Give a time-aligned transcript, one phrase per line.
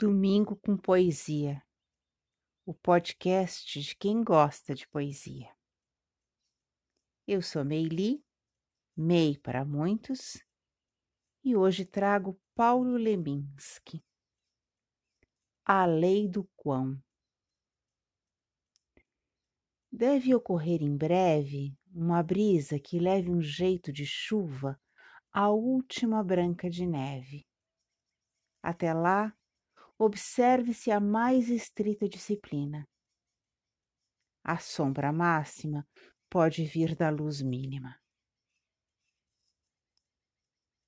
[0.00, 1.60] Domingo com Poesia,
[2.64, 5.52] o podcast de quem gosta de poesia.
[7.26, 8.24] Eu sou Meili,
[8.96, 10.40] Mei para muitos,
[11.42, 14.00] e hoje trago Paulo Leminski.
[15.64, 16.96] A Lei do Quão.
[19.90, 24.80] Deve ocorrer em breve uma brisa que leve um jeito de chuva
[25.32, 27.44] à última branca de neve.
[28.62, 29.36] Até lá,
[29.98, 32.86] observe-se a mais estrita disciplina.
[34.44, 35.86] A sombra máxima
[36.30, 37.98] pode vir da luz mínima.